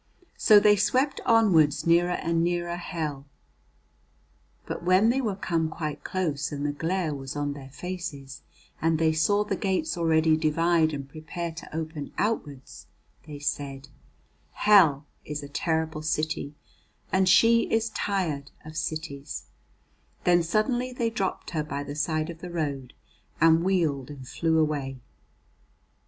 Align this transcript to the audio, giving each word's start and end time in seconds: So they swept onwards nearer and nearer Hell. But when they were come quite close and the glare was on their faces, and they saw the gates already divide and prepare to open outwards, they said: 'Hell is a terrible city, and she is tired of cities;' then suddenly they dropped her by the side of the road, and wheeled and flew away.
So 0.35 0.59
they 0.59 0.77
swept 0.77 1.21
onwards 1.27 1.85
nearer 1.85 2.15
and 2.23 2.43
nearer 2.43 2.75
Hell. 2.77 3.27
But 4.65 4.81
when 4.83 5.11
they 5.11 5.21
were 5.21 5.35
come 5.35 5.69
quite 5.69 6.03
close 6.03 6.51
and 6.51 6.65
the 6.65 6.71
glare 6.71 7.13
was 7.13 7.35
on 7.35 7.53
their 7.53 7.69
faces, 7.69 8.41
and 8.81 8.97
they 8.97 9.13
saw 9.13 9.43
the 9.43 9.55
gates 9.55 9.99
already 9.99 10.35
divide 10.35 10.91
and 10.91 11.07
prepare 11.07 11.51
to 11.51 11.75
open 11.77 12.11
outwards, 12.17 12.87
they 13.27 13.37
said: 13.37 13.89
'Hell 14.53 15.05
is 15.23 15.43
a 15.43 15.47
terrible 15.47 16.01
city, 16.01 16.55
and 17.13 17.29
she 17.29 17.67
is 17.69 17.91
tired 17.91 18.49
of 18.65 18.75
cities;' 18.75 19.49
then 20.23 20.41
suddenly 20.41 20.91
they 20.91 21.11
dropped 21.11 21.51
her 21.51 21.63
by 21.63 21.83
the 21.83 21.93
side 21.95 22.31
of 22.31 22.39
the 22.39 22.49
road, 22.49 22.93
and 23.39 23.63
wheeled 23.63 24.09
and 24.09 24.27
flew 24.27 24.57
away. 24.57 24.97